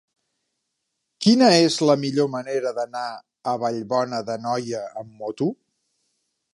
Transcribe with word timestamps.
Quina 1.25 1.49
és 1.65 1.77
la 1.89 1.97
millor 2.05 2.31
manera 2.37 2.73
d'anar 2.79 3.05
a 3.53 3.57
Vallbona 3.65 4.25
d'Anoia 4.31 4.85
amb 5.03 5.17
moto? 5.23 5.55